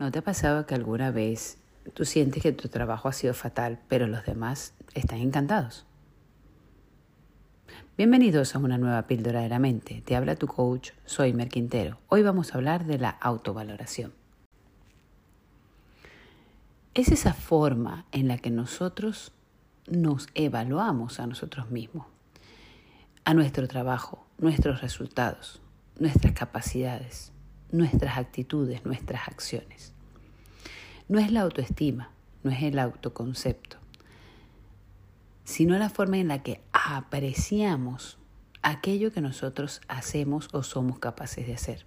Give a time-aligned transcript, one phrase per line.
[0.00, 1.58] ¿No te ha pasado que alguna vez
[1.92, 5.84] tú sientes que tu trabajo ha sido fatal, pero los demás están encantados?
[7.98, 10.02] Bienvenidos a una nueva píldora de la mente.
[10.02, 11.98] Te habla tu coach, soy Mer Quintero.
[12.08, 14.14] Hoy vamos a hablar de la autovaloración.
[16.94, 19.32] Es esa forma en la que nosotros
[19.86, 22.06] nos evaluamos a nosotros mismos,
[23.24, 25.60] a nuestro trabajo, nuestros resultados,
[25.98, 27.34] nuestras capacidades,
[27.72, 29.92] nuestras actitudes, nuestras acciones.
[31.08, 32.10] No es la autoestima,
[32.42, 33.76] no es el autoconcepto,
[35.44, 38.18] sino la forma en la que apreciamos
[38.62, 41.84] aquello que nosotros hacemos o somos capaces de hacer.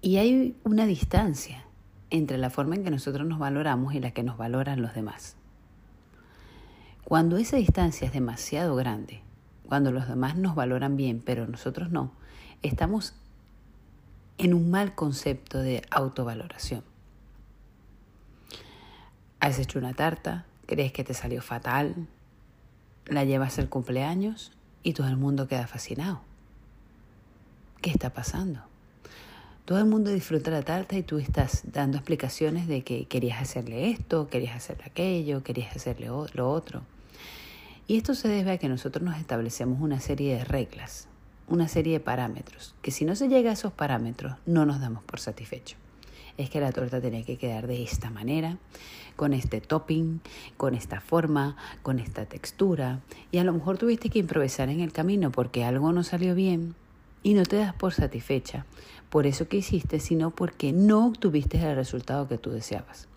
[0.00, 1.64] Y hay una distancia
[2.10, 5.36] entre la forma en que nosotros nos valoramos y la que nos valoran los demás.
[7.04, 9.22] Cuando esa distancia es demasiado grande,
[9.68, 12.12] cuando los demás nos valoran bien, pero nosotros no,
[12.62, 13.14] estamos
[14.38, 16.82] en un mal concepto de autovaloración.
[19.40, 21.94] Has hecho una tarta, crees que te salió fatal,
[23.06, 26.20] la llevas al cumpleaños y todo el mundo queda fascinado.
[27.80, 28.60] ¿Qué está pasando?
[29.64, 33.90] Todo el mundo disfruta la tarta y tú estás dando explicaciones de que querías hacerle
[33.90, 36.82] esto, querías hacerle aquello, querías hacerle lo otro.
[37.88, 41.08] Y esto se debe a que nosotros nos establecemos una serie de reglas,
[41.48, 45.04] una serie de parámetros, que si no se llega a esos parámetros no nos damos
[45.04, 45.76] por satisfecho.
[46.36, 48.58] Es que la torta tiene que quedar de esta manera,
[49.16, 50.20] con este topping,
[50.56, 53.00] con esta forma, con esta textura.
[53.32, 56.74] Y a lo mejor tuviste que improvisar en el camino porque algo no salió bien
[57.22, 58.66] y no te das por satisfecha
[59.10, 63.08] por eso que hiciste, sino porque no obtuviste el resultado que tú deseabas.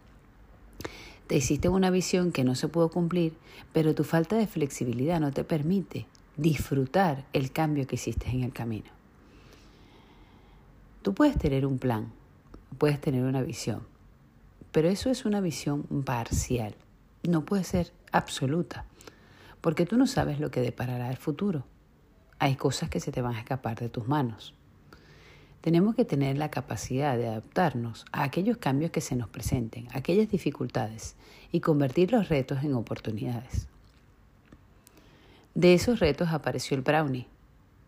[1.28, 3.34] Te hiciste una visión que no se pudo cumplir,
[3.74, 6.08] pero tu falta de flexibilidad no te permite
[6.40, 8.90] disfrutar el cambio que hiciste en el camino.
[11.02, 12.14] Tú puedes tener un plan,
[12.78, 13.82] puedes tener una visión,
[14.72, 16.76] pero eso es una visión parcial,
[17.24, 18.86] no puede ser absoluta,
[19.60, 21.66] porque tú no sabes lo que deparará el futuro.
[22.40, 24.54] Hay cosas que se te van a escapar de tus manos.
[25.60, 29.98] Tenemos que tener la capacidad de adaptarnos a aquellos cambios que se nos presenten, a
[29.98, 31.18] aquellas dificultades
[31.52, 33.68] y convertir los retos en oportunidades.
[35.60, 37.28] De esos retos apareció el brownie,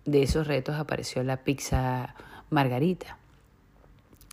[0.03, 2.15] de esos retos apareció la pizza
[2.49, 3.17] margarita,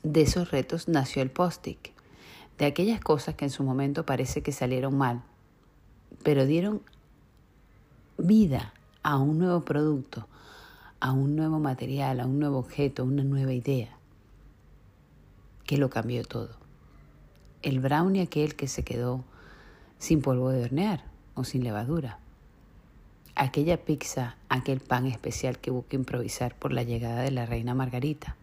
[0.02, 1.78] de esos retos nació el post-it,
[2.58, 5.22] de aquellas cosas que en su momento parece que salieron mal,
[6.24, 6.82] pero dieron
[8.16, 10.26] vida a un nuevo producto,
[10.98, 13.96] a un nuevo material, a un nuevo objeto, a una nueva idea,
[15.64, 16.56] que lo cambió todo.
[17.62, 19.22] El brownie aquel que se quedó
[20.00, 21.04] sin polvo de hornear
[21.34, 22.18] o sin levadura
[23.38, 28.36] aquella pizza, aquel pan especial que que improvisar por la llegada de la reina Margarita,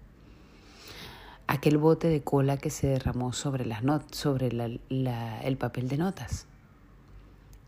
[1.47, 6.47] aquel bote de cola que se derramó sobre, las sobre el papel de notas.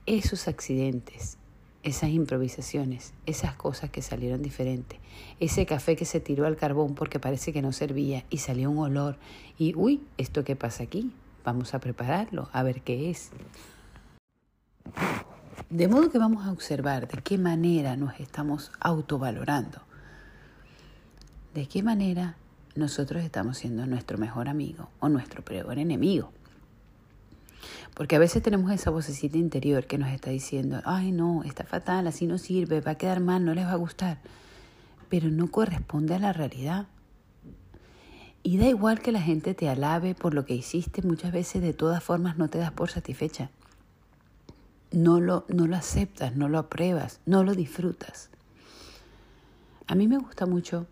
[0.05, 1.37] Esos accidentes,
[1.83, 4.99] esas improvisaciones, esas cosas que salieron diferentes,
[5.41, 8.79] ese café que se tiró al carbón porque parece que no servía y salió un
[8.79, 9.17] olor
[9.57, 11.11] y, uy, ¿esto qué pasa aquí?
[11.43, 13.31] Vamos a prepararlo, a ver qué es.
[15.69, 19.81] De modo que vamos a observar de qué manera nos estamos autovalorando,
[21.53, 22.37] de qué manera
[22.75, 26.31] nosotros estamos siendo nuestro mejor amigo o nuestro peor enemigo.
[27.93, 32.07] Porque a veces tenemos esa vocecita interior que nos está diciendo, ay no, está fatal,
[32.07, 34.19] así no sirve, va a quedar mal, no les va a gustar.
[35.09, 36.87] Pero no corresponde a la realidad.
[38.41, 41.73] Y da igual que la gente te alabe por lo que hiciste, muchas veces de
[41.73, 43.49] todas formas no te das por satisfecha
[44.91, 48.29] no lo, no lo aceptas, no lo apruebas, no lo disfrutas.
[49.87, 50.87] A mí me gusta mucho,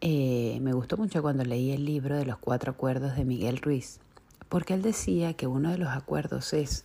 [0.00, 4.00] eh, me gustó mucho cuando leí el libro de los cuatro acuerdos de Miguel Ruiz,
[4.48, 6.84] porque él decía que uno de los acuerdos es,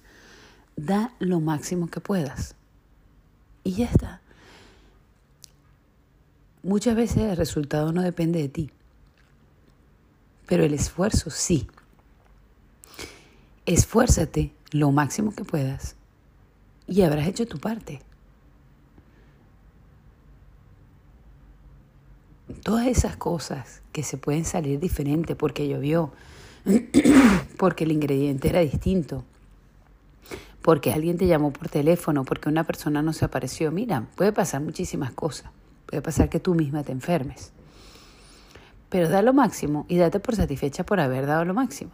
[0.76, 2.56] da lo máximo que puedas.
[3.64, 4.22] Y ya está.
[6.64, 8.72] Muchas veces el resultado no depende de ti,
[10.48, 11.68] pero el esfuerzo sí.
[13.66, 15.96] Esfuérzate lo máximo que puedas
[16.90, 18.02] y habrás hecho tu parte.
[22.64, 26.12] Todas esas cosas que se pueden salir diferente porque llovió,
[27.58, 29.24] porque el ingrediente era distinto,
[30.64, 33.72] porque alguien te llamó por teléfono, porque una persona no se apareció.
[33.72, 35.52] Mira, puede pasar muchísimas cosas.
[35.86, 37.52] Puede pasar que tú misma te enfermes.
[38.90, 41.92] Pero da lo máximo y date por satisfecha por haber dado lo máximo.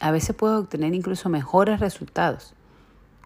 [0.00, 2.54] A veces puedes obtener incluso mejores resultados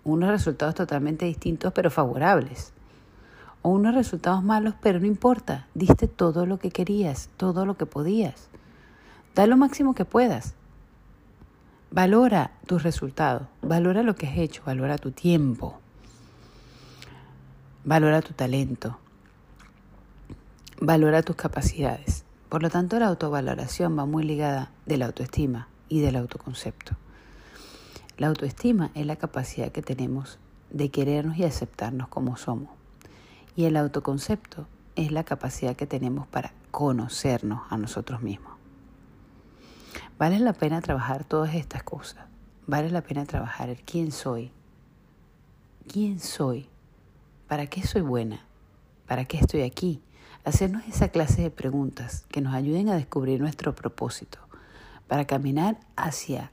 [0.07, 2.73] unos resultados totalmente distintos pero favorables.
[3.63, 7.87] O unos resultados malos, pero no importa, diste todo lo que querías, todo lo que
[7.87, 8.49] podías.
[9.35, 10.55] Da lo máximo que puedas.
[11.91, 15.81] Valora tus resultados, valora lo que has hecho, valora tu tiempo,
[17.85, 18.99] valora tu talento,
[20.81, 22.25] valora tus capacidades.
[22.49, 26.97] Por lo tanto, la autovaloración va muy ligada de la autoestima y del autoconcepto.
[28.19, 30.39] La autoestima es la capacidad que tenemos
[30.71, 32.71] de querernos y aceptarnos como somos.
[33.55, 38.55] Y el autoconcepto es la capacidad que tenemos para conocernos a nosotros mismos.
[40.19, 42.25] Vale la pena trabajar todas estas cosas.
[42.67, 44.51] Vale la pena trabajar el quién soy.
[45.87, 46.71] ¿Quién soy?
[47.49, 48.47] ¿Para qué soy buena?
[49.07, 50.03] ¿Para qué estoy aquí?
[50.45, 54.39] Hacernos esa clase de preguntas que nos ayuden a descubrir nuestro propósito,
[55.07, 56.51] para caminar hacia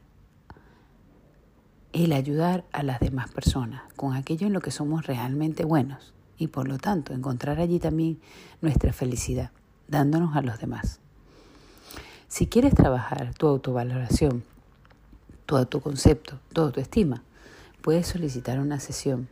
[1.93, 6.47] el ayudar a las demás personas con aquello en lo que somos realmente buenos y
[6.47, 8.19] por lo tanto encontrar allí también
[8.61, 9.51] nuestra felicidad,
[9.87, 10.99] dándonos a los demás.
[12.27, 14.43] Si quieres trabajar tu autovaloración,
[15.45, 17.21] tu autoconcepto, tu autoestima,
[17.83, 19.29] puedes solicitar una sesión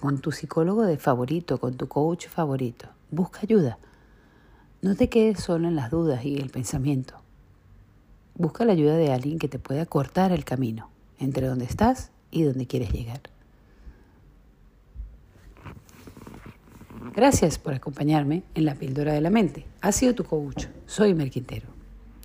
[0.00, 2.88] con tu psicólogo de favorito, con tu coach favorito.
[3.12, 3.78] Busca ayuda.
[4.82, 7.14] No te quedes solo en las dudas y el pensamiento.
[8.34, 12.42] Busca la ayuda de alguien que te pueda cortar el camino entre donde estás y
[12.42, 13.20] donde quieres llegar.
[17.14, 19.64] Gracias por acompañarme en la píldora de la mente.
[19.80, 20.66] Ha sido tu coach.
[20.84, 21.68] Soy Mer Quintero.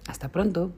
[0.08, 0.74] Hasta pronto.